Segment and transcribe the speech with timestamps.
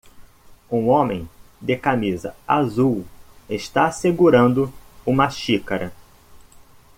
[0.71, 1.29] Um homem
[1.61, 3.05] de camisa azul
[3.47, 4.73] está segurando
[5.05, 5.93] uma xícara